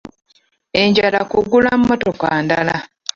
[0.81, 2.75] Enjala kugula mmotoka ndala.